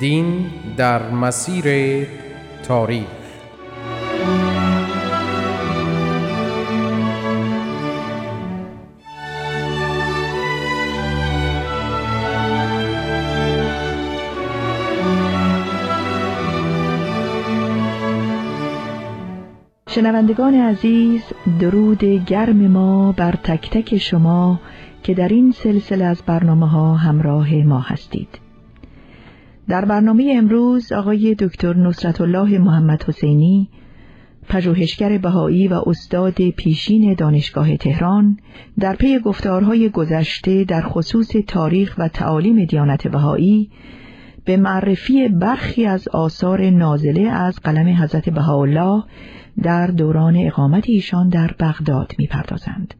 [0.00, 2.06] دین در مسیر
[2.62, 3.06] تاریخ.
[19.88, 21.22] شنوندگان عزیز
[21.60, 24.60] درود گرم ما بر تک تک شما
[25.02, 28.45] که در این سلسله از برنامه ها همراه ما هستید.
[29.68, 33.68] در برنامه امروز آقای دکتر نصرت الله محمد حسینی
[34.48, 38.36] پژوهشگر بهایی و استاد پیشین دانشگاه تهران
[38.78, 43.70] در پی گفتارهای گذشته در خصوص تاریخ و تعالیم دیانت بهایی
[44.44, 49.04] به معرفی برخی از آثار نازله از قلم حضرت بهاءالله
[49.62, 52.94] در دوران اقامت ایشان در بغداد می‌پردازند.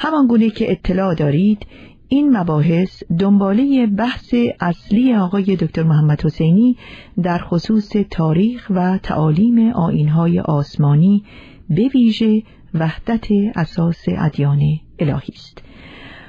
[0.00, 1.66] همان گونه که اطلاع دارید
[2.10, 6.76] این مباحث دنباله بحث اصلی آقای دکتر محمد حسینی
[7.22, 11.24] در خصوص تاریخ و تعالیم آینهای آسمانی
[11.70, 12.42] به ویژه
[12.74, 14.60] وحدت اساس ادیان
[14.98, 15.64] الهی است.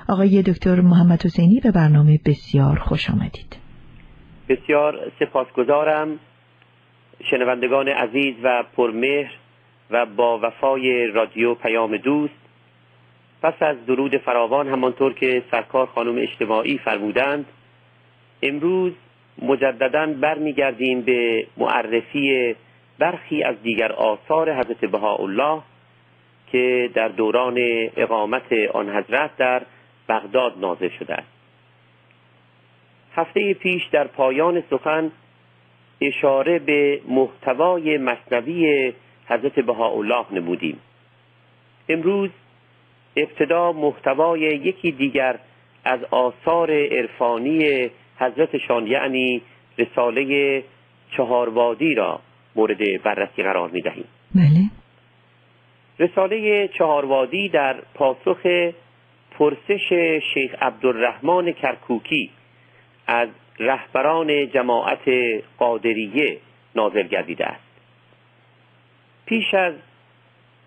[0.10, 3.58] آقای دکتر محمد حسینی به برنامه بسیار خوش آمدید.
[4.50, 6.20] بسیار سپاسگزارم
[7.32, 9.32] شنوندگان عزیز و پرمهر
[9.92, 12.39] و با وفای رادیو پیام دوست
[13.42, 17.46] پس از درود فراوان همانطور که سرکار خانم اجتماعی فرمودند
[18.44, 18.94] امروز
[19.42, 22.56] مجددا برمیگردیم به معرفی
[23.00, 25.62] برخی از دیگر آثار حضرت بهاءالله
[26.52, 27.56] که در دوران
[27.98, 29.62] اقامت آن حضرت در
[30.10, 31.28] بغداد نازل شده است.
[33.16, 35.12] هفته پیش در پایان سخن
[36.02, 38.94] اشاره به محتوای مصنوی
[39.28, 40.80] حضرت بهاءالله نمودیم.
[41.90, 42.30] امروز
[43.16, 45.40] ابتدا محتوای یکی دیگر
[45.84, 47.90] از آثار عرفانی
[48.20, 49.42] حضرتشان یعنی
[49.78, 50.64] رساله
[51.18, 52.20] چهاروادی را
[52.56, 54.06] مورد بررسی قرار می دهیم
[54.36, 54.70] بله.
[56.00, 58.72] رساله چهاروادی در پاسخ
[59.32, 59.94] پرسش
[60.34, 62.30] شیخ عبدالرحمن کرکوکی
[63.08, 65.10] از رهبران جماعت
[65.58, 66.38] قادریه
[66.76, 67.64] نازل گردیده است.
[69.26, 69.74] پیش از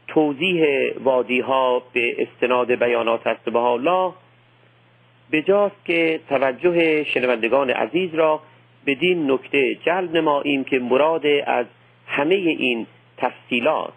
[0.08, 3.44] توضیح وادی ها به استناد بیانات است.
[3.44, 4.12] به الله
[5.32, 8.40] بجاست که توجه شنوندگان عزیز را
[8.86, 11.66] بدین نکته جلب نماییم که مراد از
[12.06, 12.86] همه این
[13.16, 13.92] تفصیلات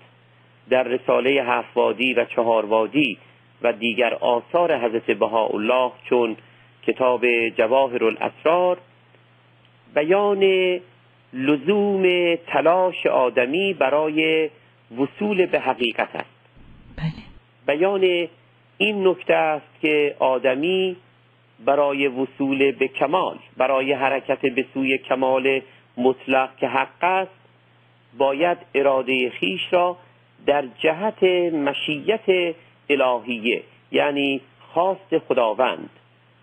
[0.70, 3.18] در رساله هفت وادی و چهار وادی
[3.62, 6.38] و دیگر آثار حضرت بهاءالله چون
[6.88, 8.78] کتاب جواهر الاسرار
[9.96, 10.44] بیان
[11.34, 14.50] لزوم تلاش آدمی برای
[15.00, 16.30] وصول به حقیقت است
[16.98, 17.78] بله.
[17.78, 18.28] بیان
[18.78, 20.96] این نکته است که آدمی
[21.66, 25.62] برای وصول به کمال برای حرکت به سوی کمال
[25.98, 27.32] مطلق که حق است
[28.18, 29.98] باید اراده خیش را
[30.46, 31.24] در جهت
[31.54, 32.56] مشیت
[32.90, 35.90] الهیه یعنی خواست خداوند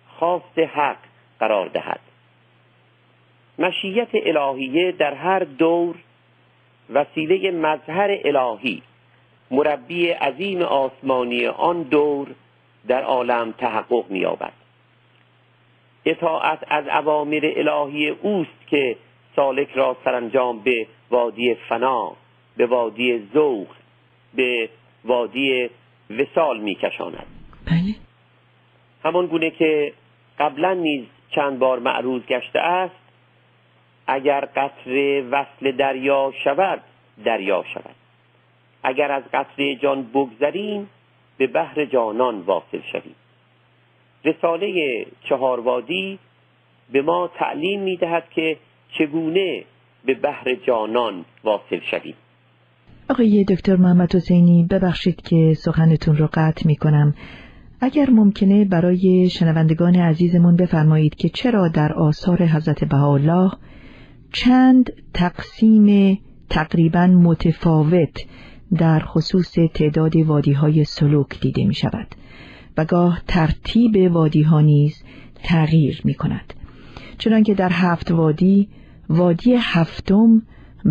[0.08, 0.96] خواست حق
[1.40, 2.00] قرار دهد
[3.58, 5.94] مشیت الهیه در هر دور
[6.94, 8.82] وسیله مظهر الهی
[9.50, 12.28] مربی عظیم آسمانی آن دور
[12.88, 14.52] در عالم تحقق می‌یابد.
[16.04, 18.96] اطاعت از اوامر الهی اوست که
[19.36, 22.12] سالک را سرانجام به وادی فنا
[22.56, 23.66] به وادی ذوق
[24.34, 24.68] به
[25.04, 25.70] وادی
[26.10, 27.26] وسال میکشاند.
[27.66, 27.94] بله.
[29.04, 29.92] همان گونه که
[30.38, 33.01] قبلا نیز چند بار معروض گشته است
[34.06, 36.80] اگر قطر وصل دریا شود
[37.24, 37.94] دریا شود.
[38.82, 40.88] اگر از قطر جان بگذریم
[41.38, 43.14] به بحر جانان واصل شویم.
[44.24, 46.18] رساله چهاروادی
[46.92, 48.56] به ما تعلیم می دهد که
[48.98, 49.64] چگونه
[50.04, 52.14] به بحر جانان واصل شویم.
[53.10, 57.14] آقای دکتر محمد حسینی ببخشید که سخنتون رو قطع می کنم
[57.80, 63.50] اگر ممکنه برای شنوندگان عزیزمون بفرمایید که چرا در آثار حضرت بهاءالله
[64.32, 66.18] چند تقسیم
[66.50, 68.26] تقریبا متفاوت
[68.78, 72.06] در خصوص تعداد وادی های سلوک دیده می شود
[72.76, 75.04] و گاه ترتیب وادی ها نیز
[75.42, 76.54] تغییر می کند
[77.18, 78.68] چنانکه در هفت وادی
[79.08, 80.42] وادی هفتم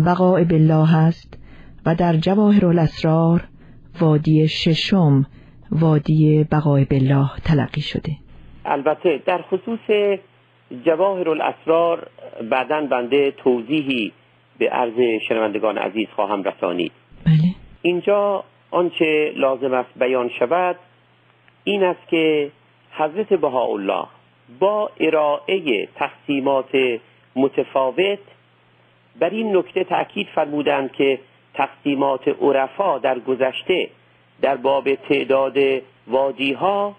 [0.06, 1.38] بقاء بالله است
[1.86, 3.44] و در جواهر الاسرار
[4.00, 5.26] وادی ششم
[5.70, 8.12] وادی بقای بالله تلقی شده.
[8.64, 9.80] البته در خصوص
[10.84, 12.06] جواهر الاسرار
[12.50, 14.12] بعدا بنده توضیحی
[14.58, 16.92] به عرض شنوندگان عزیز خواهم رسانید.
[17.26, 17.54] بله.
[17.82, 20.76] اینجا آنچه لازم است بیان شود
[21.64, 22.50] این است که
[22.92, 24.06] حضرت بهاءالله
[24.60, 27.00] با ارائه تقسیمات
[27.36, 28.18] متفاوت
[29.20, 31.18] بر این نکته تأکید فرمودند که
[31.54, 33.88] تقسیمات عرفا در گذشته
[34.42, 35.58] در باب تعداد
[36.06, 36.96] وادی ها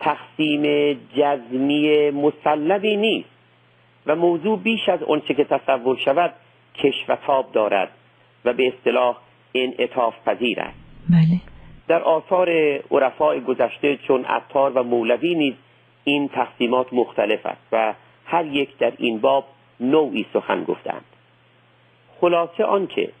[0.00, 3.28] تقسیم جزمی مسلبی نیست
[4.06, 6.34] و موضوع بیش از آنچه که تصور شود
[6.74, 7.90] کشفتاب دارد
[8.44, 9.16] و به اصطلاح
[9.54, 10.78] انعطاف پذیر است.
[11.10, 11.40] بله.
[11.88, 12.50] در آثار
[12.90, 15.54] عرفای گذشته چون عطار و مولوی نیز
[16.04, 19.44] این تقسیمات مختلف است و هر یک در این باب
[19.80, 21.04] نوعی سخن گفتند.
[22.20, 23.12] خلاصه آنکه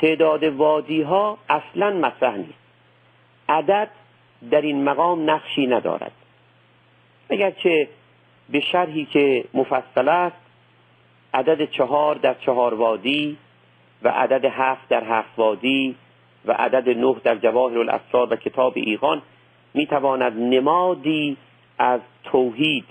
[0.00, 2.66] تعداد وادی ها اصلا مطرح نیست.
[3.48, 3.90] عدد
[4.50, 6.12] در این مقام نقشی ندارد.
[7.30, 7.88] اگرچه
[8.50, 10.36] به شرحی که مفصل است
[11.34, 13.36] عدد چهار در چهار وادی
[14.02, 15.96] و عدد هفت در هفت وادی
[16.44, 19.22] و عدد نه در جواهر الاسرار و کتاب ایقان
[19.74, 21.36] می‌تواند نمادی
[21.78, 22.84] از توحید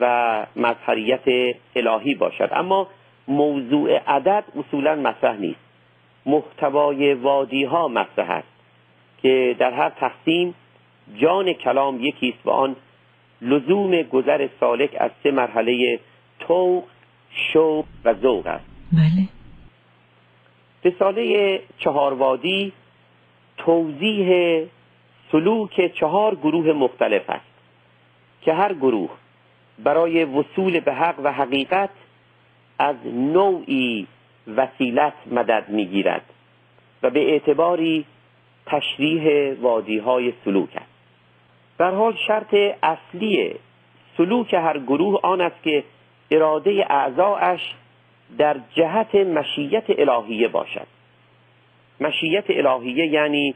[0.00, 2.48] و مظهریت الهی باشد.
[2.52, 2.88] اما
[3.28, 5.60] موضوع عدد اصولا مطرح نیست.
[6.26, 8.48] محتوای وادی ها مطرح است
[9.22, 10.54] که در هر تقسیم
[11.16, 12.76] جان کلام یکی است و آن
[13.42, 16.00] لزوم گذر سالک از سه مرحله
[16.38, 16.84] توق
[17.30, 18.64] شوق و ذوق است.
[18.92, 19.28] بله.
[20.84, 22.72] رساله چهار وادی
[23.56, 24.60] توضیح
[25.32, 27.54] سلوک چهار گروه مختلف است
[28.42, 29.10] که هر گروه
[29.78, 31.90] برای وصول به حق و حقیقت
[32.78, 34.06] از نوعی
[34.56, 36.24] وسیلت مدد می‌گیرد
[37.02, 38.04] و به اعتباری
[38.66, 40.93] تشریح وادی های سلوک است.
[41.78, 43.54] در حال شرط اصلی
[44.16, 45.84] سلوک هر گروه آن است که
[46.30, 47.74] اراده اعضاش
[48.38, 50.86] در جهت مشیت الهیه باشد.
[52.00, 53.54] مشیت الهیه یعنی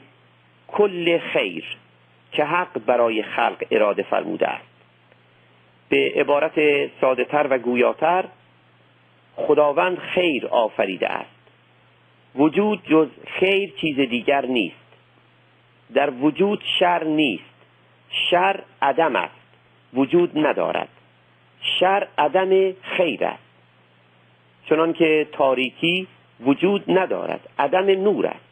[0.69, 1.65] کل خیر
[2.33, 4.69] که حق برای خلق اراده فرموده است.
[5.89, 6.61] به عبارت
[7.01, 8.25] ساده تر و گویاتر
[9.37, 11.39] خداوند خیر آفریده است.
[12.35, 14.75] وجود جز خیر چیز دیگر نیست.
[15.95, 17.58] در وجود شر نیست.
[18.11, 19.35] شر عدم است.
[19.95, 20.89] وجود ندارد.
[21.81, 23.43] شر عدم خیر است.
[24.69, 26.07] چنان که تاریکی
[26.41, 27.49] وجود ندارد.
[27.59, 28.45] عدم نور است.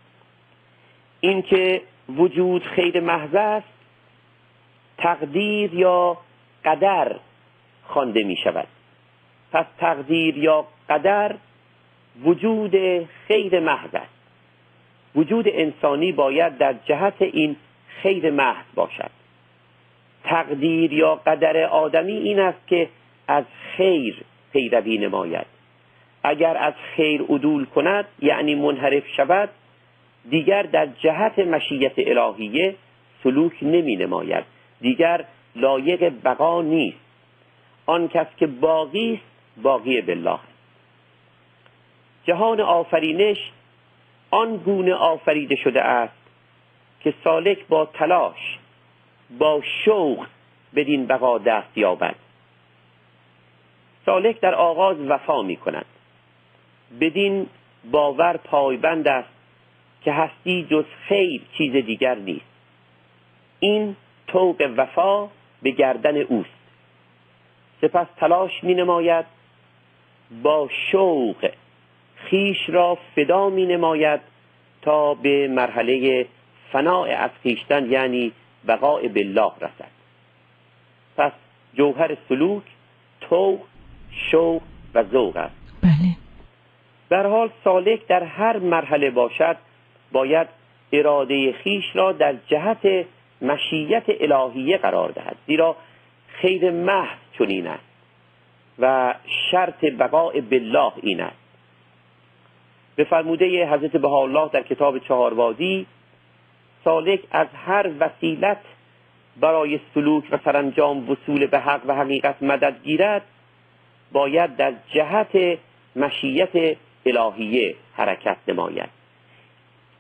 [1.21, 1.83] اینکه
[2.17, 3.67] وجود خیر محض است
[4.99, 6.17] تقدیر یا
[6.65, 7.17] قدر
[7.85, 8.67] خوانده می شود.
[9.53, 11.35] پس تقدیر یا قدر
[12.25, 12.77] وجود
[13.29, 14.17] خیر محض است.
[15.15, 17.57] وجود انسانی باید در جهت این
[18.03, 19.11] خیر محض باشد.
[20.27, 22.89] تقدیر یا قدر آدمی این است که
[23.29, 23.45] از
[23.77, 25.47] خیر پیروی نماید.
[26.23, 29.49] اگر از خیر عدول کند یعنی منحرف شود
[30.31, 32.75] دیگر در جهت مشیت الهیه
[33.23, 34.45] سلوک نمی نماید.
[34.81, 35.25] دیگر
[35.57, 36.99] لایق بقا نیست.
[37.87, 40.39] آن کس که باقی است باقی بالله
[42.25, 43.51] جهان آفرینش
[44.31, 46.19] آن گونه آفریده شده است
[47.01, 48.59] که سالک با تلاش
[49.39, 50.27] با شوق
[50.75, 52.15] بدین بقا دست یابد.
[54.07, 55.85] سالک در آغاز وفا می کند
[57.01, 57.47] بدین
[57.91, 59.29] باور پایبند است
[60.03, 62.47] که هستی جز خیر چیز دیگر نیست.
[63.61, 65.29] این توق وفا
[65.63, 66.57] به گردن اوست.
[67.81, 69.25] سپس تلاش می نماید
[70.43, 71.51] با شوق
[72.17, 74.21] خیش را فدا می نماید
[74.83, 76.27] تا به مرحله
[76.73, 78.33] فناع از خیشتن یعنی
[78.69, 79.91] بقاء بالله رسد.
[81.17, 81.33] پس
[81.75, 82.63] جوهر سلوک
[83.21, 83.61] توق
[84.31, 84.63] شوق
[84.95, 85.55] و ذوق است.
[85.83, 86.17] بله.
[87.11, 89.57] در حال سالک در هر مرحله باشد
[90.13, 90.49] باید
[90.93, 93.07] اراده خیش را در جهت
[93.43, 95.37] مشیت الهیه قرار دهد.
[95.47, 95.77] زیرا
[96.29, 97.85] خیر محض چنین است
[98.79, 99.15] و
[99.51, 101.47] شرط بقاء بالله این است.
[102.97, 105.87] به فرموده حضرت بهاءالله در کتاب چهاروادی
[106.87, 108.61] سالک از هر وسیلت
[109.41, 113.23] برای سلوک و سرانجام وصول به حق و حقیقت مدد گیرد
[114.13, 115.59] باید در جهت
[115.97, 116.77] مشیت
[117.07, 118.89] الهیه حرکت نماید.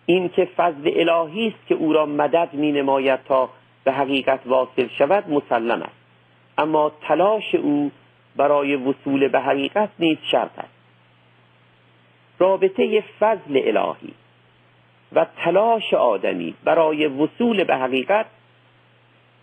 [0.06, 3.50] این که فضل الهی است که او را مدد می نماید تا
[3.84, 5.96] به حقیقت واصل شود مسلم است.
[6.58, 7.90] اما تلاش او
[8.36, 10.76] برای وصول به حقیقت نیز شرط است.
[12.38, 14.14] رابطه فضل الهی
[15.12, 18.26] و تلاش آدمی برای وصول به حقیقت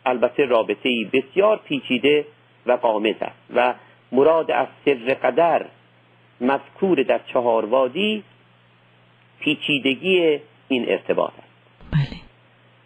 [0.05, 2.25] البته رابطه بسیار پیچیده
[2.65, 3.73] و قامز است و
[4.11, 5.65] مراد از سر قدر
[6.41, 8.23] مذکور در چهار وادی
[9.39, 11.47] پیچیدگی این ارتباط است
[11.91, 12.19] بله.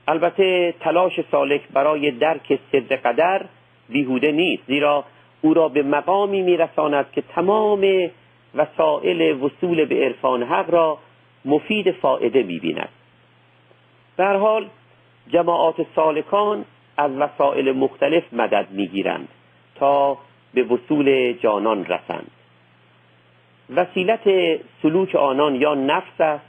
[0.08, 3.46] البته تلاش سالک برای درک سر قدر
[3.90, 5.06] بیهوده نیست زیرا
[5.42, 8.10] او را به مقامی میرساند که تمام
[8.56, 10.98] وسائل وصول به عرفان حق را
[11.48, 12.90] مفید فائده می‌بیند.
[14.18, 14.68] در حال
[15.30, 16.66] جماعات سالکان
[16.98, 19.28] از وسائل مختلف مدد می‌گیرند
[19.76, 20.18] تا
[20.54, 22.32] به وصول جانان رسند.
[23.76, 24.30] وسیلت
[24.82, 26.46] سلوک آنان یا نفس است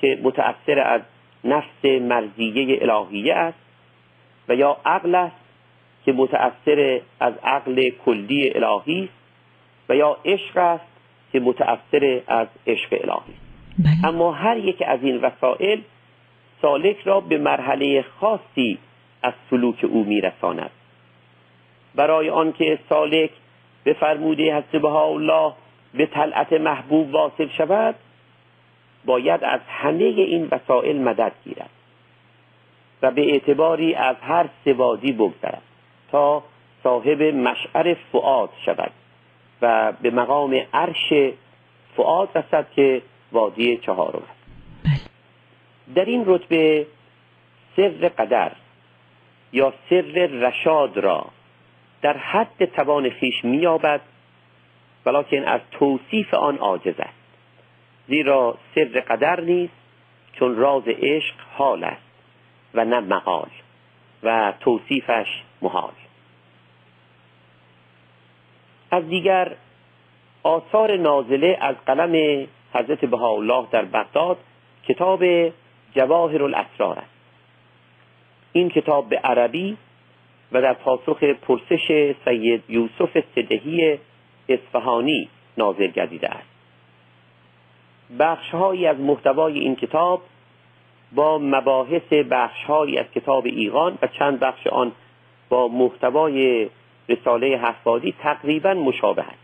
[0.00, 1.00] که متأثر از
[1.44, 3.58] نفس مرزیه الهیه است
[4.48, 5.36] و یا عقل است
[6.04, 9.12] که متأثر از عقل کلی الهی است
[9.88, 10.84] و یا عشق است
[11.32, 13.43] که متأثر از عشق الهی
[13.78, 14.08] بله.
[14.08, 15.80] اما هر یک از این وسائل
[16.62, 18.78] سالک را به مرحله خاصی
[19.22, 20.70] از سلوک او میرساند
[21.94, 23.30] برای آنکه سالک
[23.84, 25.52] به فرموده حضرت الله
[25.94, 27.94] به طلعت محبوب واصل شود
[29.04, 31.70] باید از همه این وسائل مدد گیرد
[33.02, 35.62] و به اعتباری از هر سوادی بگذرد
[36.12, 36.42] تا
[36.82, 38.90] صاحب مشعر فعاد شود
[39.62, 41.34] و به مقام عرش
[41.96, 43.02] فعاد رسد که
[43.34, 44.22] وادی چهارم.
[44.84, 45.00] بله.
[45.94, 46.86] در این رتبه
[47.76, 48.52] سر قدر
[49.52, 51.26] یا سر رشاد را
[52.02, 54.00] در حد توان خیش مییابد
[55.06, 57.24] ولیکن از توصیف آن عاجز است.
[58.08, 59.74] زیرا سر قدر نیست
[60.32, 62.02] چون راز عشق حال است
[62.74, 63.48] و نه مقال
[64.22, 65.26] و توصیفش
[65.62, 65.92] محال.
[68.90, 69.56] از دیگر
[70.42, 74.38] آثار نازله از قلم حضرت بهاءالله در بغداد
[74.88, 75.24] کتاب
[75.94, 77.14] جواهر الاسرار است
[78.52, 79.76] این کتاب به عربی
[80.52, 83.98] و در پاسخ پرسش سید یوسف صدهی
[84.48, 85.28] اصفهانی
[85.58, 86.48] نازل گردیده است
[88.18, 90.22] بخشهایی از محتوای این کتاب
[91.12, 94.92] با مباحث بخشهایی از کتاب ایقان و چند بخش آن
[95.48, 96.70] با محتوای
[97.08, 99.43] رساله هفوادی تقریبا مشابه است.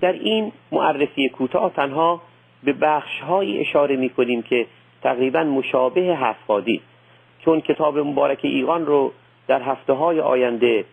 [0.00, 2.20] در این معرفی کوتاه تنها
[2.64, 4.66] به بخشهایی اشاره می کنیم که
[5.02, 6.80] تقریبا مشابه هفوادی
[7.44, 9.12] چون کتاب مبارک ایقان رو
[9.48, 10.84] در هفته های آینده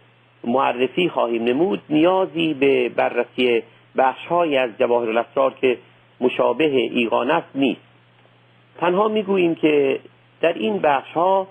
[0.43, 3.63] معرفی خواهیم نمود نیازی به بررسی
[3.97, 5.77] بخشهایی از جواهر الاسرار که
[6.21, 7.81] مشابه ایقان است نیست.
[8.79, 9.99] تنها می‌گوییم که
[10.41, 11.47] در این بخش ها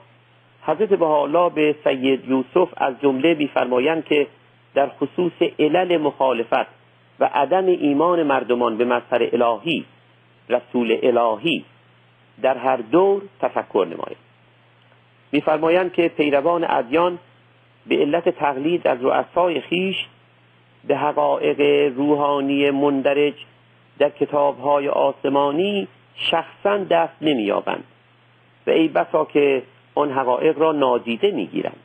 [0.63, 4.27] حضرت بهاءالله به سید یوسف از جمله میفرمایند که
[4.75, 6.82] در خصوص علل مخالفت
[7.21, 9.85] و عدم ایمان مردمان به مظهر الهی
[10.49, 11.65] رسول الهی
[12.43, 14.17] در هر دور تفکر نماید.
[15.33, 17.19] میفرمایند که پیروان ادیان
[17.87, 19.97] به علت تقلید از رؤسای خیش
[20.85, 21.61] به حقایق
[21.97, 23.35] روحانی مندرج
[23.99, 27.85] در کتابهای آسمانی شخصا دست نمییابند
[28.67, 29.63] و ای بسا که
[29.95, 31.81] آن حقایق را نادیده می‌گیرند.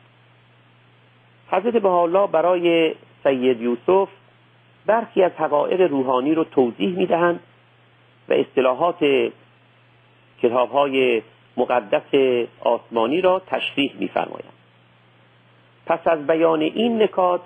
[1.50, 2.94] حضرت بهاءالله برای
[3.24, 4.08] سید یوسف
[4.88, 7.40] برخی از حقایق روحانی رو توضیح می‌دهند
[8.28, 9.30] و اصطلاحات
[10.42, 11.22] کتابهای
[11.56, 14.52] مقدس آسمانی را تشریح میفرمایند.
[15.86, 17.40] پس از بیان این نکات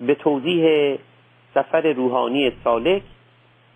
[0.00, 0.94] به توضیح
[1.54, 3.02] سفر روحانی سالک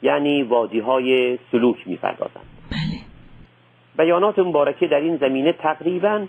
[0.02, 2.46] یعنی وادی های سلوک می‌پردازند.
[2.70, 3.00] بله.
[3.96, 6.26] بیانات مبارکه در این زمینه تقریبا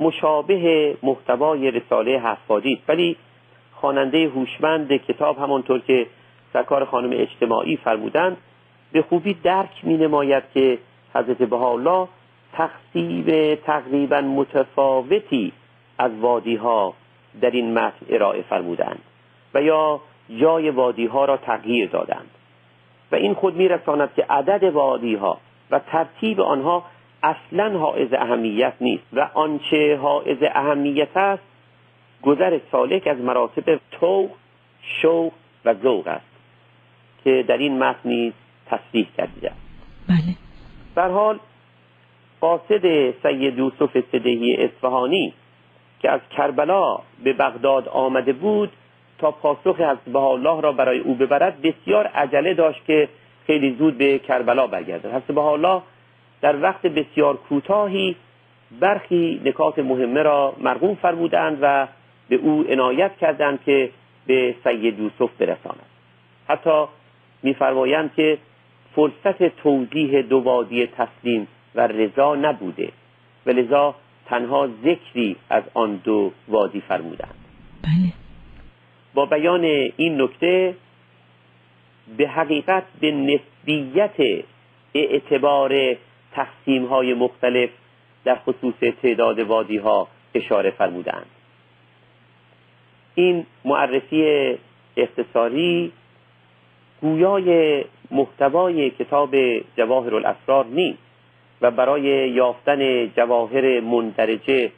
[0.00, 2.90] مشابه محتوای رساله هفتادی است.
[2.90, 3.16] ولی
[3.80, 6.06] خواننده هوشمند کتاب همانطور که
[6.52, 8.36] سرکار خانم اجتماعی فرمودند
[8.92, 10.78] به خوبی درک می نماید که
[11.14, 12.08] حضرت بهاءالله
[12.52, 15.52] تقسیم تقریبا متفاوتی
[15.98, 16.94] از وادی ها
[17.40, 19.02] در این متن ارائه فرمودند
[19.54, 20.00] و یا
[20.40, 22.30] جای وادی ها را تغییر دادند.
[23.12, 25.38] و این خود میرساند که عدد وادی ها
[25.70, 26.84] و ترتیب آنها
[27.22, 31.42] اصلا حائز اهمیت نیست و آنچه حائز اهمیت است
[32.22, 34.30] گذر سالک از مراتب تو
[35.02, 35.32] شوق
[35.64, 36.26] و ذوق است
[37.24, 38.32] که در این متن نیز
[38.66, 39.52] تصریح کردیده
[40.08, 40.36] بله.
[40.96, 41.38] در حال
[42.40, 45.32] قاصد سید یوسف صدهی اصفهانی
[46.00, 48.72] که از کربلا به بغداد آمده بود
[49.18, 53.08] تا پاسخ حضرت الله را برای او ببرد بسیار عجله داشت که
[53.46, 55.06] خیلی زود به کربلا برگردد.
[55.06, 55.82] حضرت الله
[56.40, 58.16] در وقت بسیار کوتاهی
[58.80, 61.86] برخی نکات مهمه را مرغوم فرمودند و
[62.28, 63.90] به او عنایت کردند که
[64.26, 65.86] به سید یوسف برساند.
[66.48, 66.84] حتی
[67.42, 68.38] میفرمایند که
[68.96, 72.92] فرصت توضیح دو وادی تسلیم و رضا نبوده
[73.46, 73.94] و لذا
[74.26, 77.34] تنها ذکری از آن دو وادی فرمودند.
[77.82, 78.12] بله.
[79.14, 79.64] با بیان
[79.96, 80.74] این نکته
[82.16, 84.44] به حقیقت به نسبیت
[84.94, 85.96] اعتبار
[86.32, 87.70] تقسیم های مختلف
[88.24, 91.26] در خصوص تعداد وادی ها اشاره فرمودند.
[93.16, 94.54] این معرفی
[94.96, 95.92] اختصاری
[97.00, 99.34] گویای محتوای کتاب
[99.76, 100.98] جواهر الاسرار نیست
[101.60, 104.72] و برای یافتن جواهر مندرجه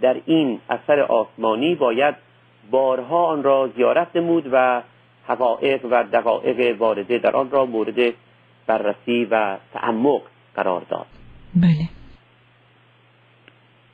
[0.00, 2.14] در این اثر آسمانی باید
[2.70, 4.82] بارها آن را زیارت نمود و
[5.26, 8.14] حقایق و دقایق وارده در آن را مورد
[8.66, 10.22] بررسی و تعمق
[10.54, 11.06] قرار داد.
[11.54, 11.88] بله.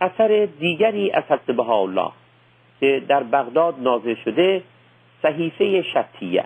[0.01, 2.11] اثر دیگری از حضرت الله
[2.81, 4.63] که در بغداد نازل شده
[5.23, 6.45] صحیفه شتیه.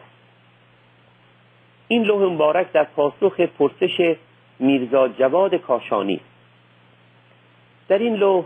[1.89, 4.17] این لوح مبارک در پاسخ پرسش
[4.59, 6.21] میرزا جواد کاشانی.
[7.89, 8.45] در این لوح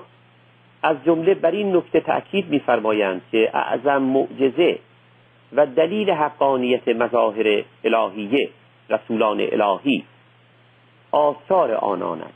[0.83, 4.79] از جمله بر این نکته تأکید می‌فرمایند که اعظم معجزه
[5.53, 8.49] و دلیل حقانیت مظاهر الهیه
[8.91, 10.05] رسولان الهی
[11.11, 12.35] آثار آنان است.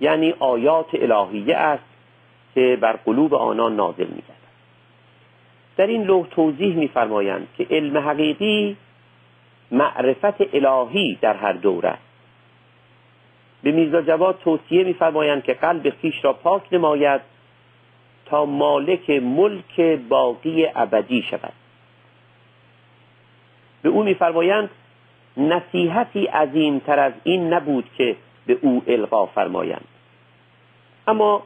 [0.00, 1.84] یعنی آیات الهیه است
[2.54, 4.41] که بر قلوب آنان نازل می‌گردد
[5.76, 8.76] در این لوح توضیح می‌فرمایند که علم حقیقی
[9.70, 12.02] معرفت الهی در هر دوره است.
[13.62, 17.20] به میرزا جواد توصیه می‌فرمایند که قلب خیش را پاک نماید
[18.26, 21.52] تا مالک ملک باقی ابدی شود.
[23.82, 24.70] به او میفرمایند
[25.36, 29.88] نصیحتی عظیمتر از این نبود که به او القا فرمایند.
[31.06, 31.42] اما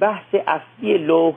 [0.00, 1.34] بحث اصلی لوح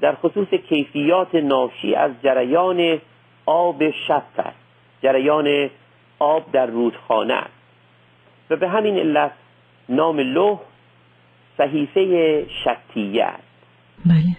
[0.00, 2.98] در خصوص کیفیات ناشی از جریان
[3.46, 4.58] آب شط است.
[5.02, 5.70] جریان
[6.18, 7.60] آب در رودخانه است.
[8.50, 9.32] و به همین علت
[9.88, 10.58] نام لوح
[11.58, 13.42] صحیفه شتیه است.
[14.06, 14.36] بله.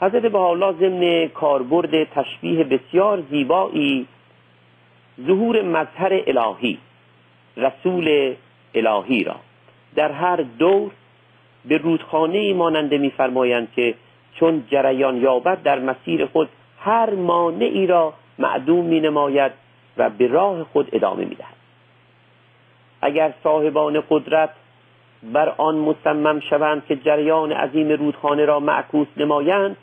[0.00, 4.06] حضرت الله ضمن کاربرد تشبیه بسیار زیبایی
[5.26, 6.78] ظهور مظهر الهی
[7.56, 8.34] رسول
[8.74, 9.36] الهی را.
[9.94, 10.90] در هر دور
[11.64, 13.94] به رودخانه ای ماننده میفرمایند که
[14.40, 16.48] چون جریان یابد در مسیر خود
[16.80, 19.52] هر مانعی را معدوم می نماید
[19.96, 21.58] و به راه خود ادامه می دهد.
[23.02, 24.50] اگر صاحبان قدرت
[25.22, 29.76] بر آن مصمم شوند که جریان عظیم رودخانه را معکوس نمایند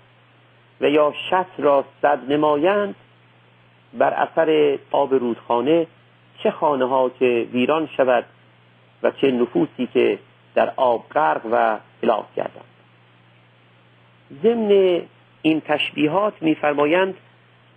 [0.81, 2.95] و یا شط را صد نمایند
[3.93, 5.87] بر اثر آب رودخانه
[6.43, 8.25] چه خانه ها که ویران شود
[9.03, 10.19] و چه نفوسی که
[10.55, 12.74] در آب غرق و هلاک گردند
[14.43, 15.01] ضمن
[15.41, 17.13] این تشبیهات میفرمایند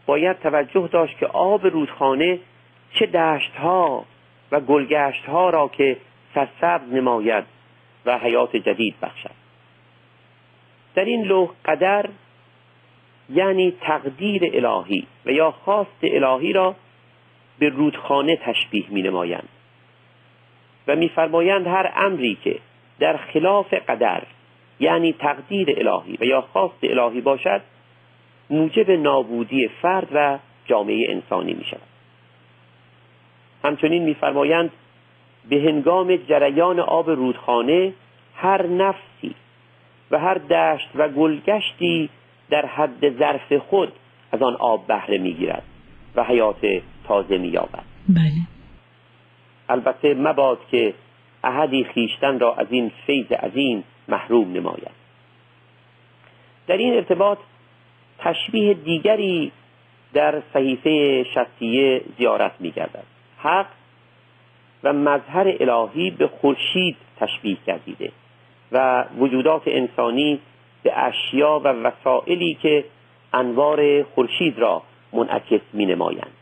[0.07, 2.39] باید توجه داشت که آب رودخانه
[2.93, 4.05] چه دشت ها
[4.53, 5.97] و گلگشت ها را که
[6.35, 7.45] سرسبز نماید
[8.07, 9.31] و حیات جدید بخشد.
[10.95, 12.09] در این لوح قدر
[13.31, 16.75] یعنی تقدیر الهی و یا خواست الهی را
[17.59, 19.49] به رودخانه تشبیه می نمایند
[20.87, 22.59] و میفرمایند هر امری که
[22.99, 24.23] در خلاف قدر
[24.81, 26.19] یعنی تقدیر الهی.
[26.21, 27.61] و یا خواست الهی باشد
[28.51, 31.81] موجب نابودی فرد و جامعه انسانی می شود
[33.65, 34.71] همچنین میفرمایند
[35.49, 37.93] به هنگام جریان آب رودخانه
[38.35, 39.35] هر نفسی
[40.11, 42.11] و هر دشت و گلگشتی
[42.51, 43.93] در حد ظرف خود
[44.33, 45.63] از آن آب بهره می‌گیرد
[46.15, 47.85] و حیات تازه مییابد.
[48.09, 48.33] بله.
[49.69, 50.95] البته مباد که
[51.45, 54.99] احدی خیشتن را از این فیض عظیم محروم نماید.
[56.67, 57.39] در این ارتباط
[58.19, 59.53] تشبیه دیگری
[60.13, 63.05] در صحیفه شستیه زیارت میگردد.
[63.39, 63.67] حق
[64.85, 68.13] و مظهر الهی به خورشید تشبیه گردیده
[68.73, 70.41] و وجودات انسانی
[70.83, 72.85] به اشیا و وسائلی که
[73.33, 76.33] انوار خورشید را منعکس می نمایند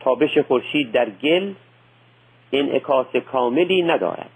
[0.00, 1.52] تابش خورشید در گل
[2.52, 4.30] انعکاس کاملی ندارد.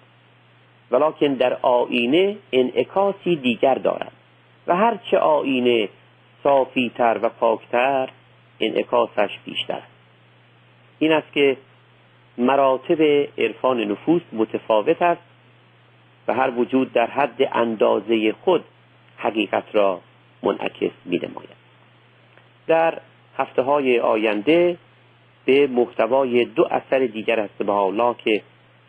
[0.91, 4.13] ولیکن در آینه انعکاسی دیگر دارد
[4.67, 5.89] و هرچه آینه
[6.43, 8.09] صافیتر و پاکتر
[8.61, 9.95] انعکاسش بیشتر است
[10.99, 11.57] این است که
[12.39, 13.03] مراتب
[13.39, 15.23] عرفان نفوس متفاوت است
[16.29, 18.65] و هر وجود در حد اندازه خود
[19.17, 20.01] حقیقت را
[20.43, 21.65] منعکس می نماید.
[22.67, 23.01] در
[23.39, 24.77] هفته های آینده
[25.45, 28.43] به محتوای دو اثر دیگر از الله که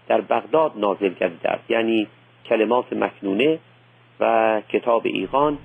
[0.07, 1.71] در بغداد نازل کرده است.
[1.71, 2.07] یعنی
[2.45, 3.59] کلمات مکنونه
[4.19, 5.57] و کتاب ایقان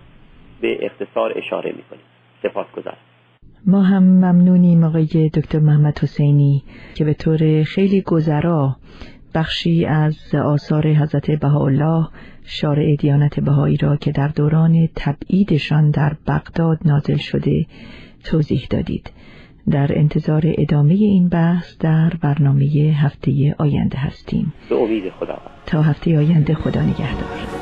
[0.60, 2.04] به اختصار اشاره می کنیم
[2.42, 2.96] سپاس گذارم
[3.66, 6.62] ما هم ممنونیم آقای دکتر محمد حسینی
[6.94, 8.76] که به طور خیلی گذرا
[9.34, 12.08] بخشی از آثار حضرت بهاءالله
[12.44, 17.66] شارع دیانت بهایی را که در دوران تبعیدشان در بغداد نازل شده
[18.24, 19.12] توضیح دادید.
[19.70, 22.64] در انتظار ادامه این بحث در برنامه
[23.02, 24.52] هفته آینده هستیم.
[24.68, 27.59] به امید خدا تا هفته آینده خدا نگهدار.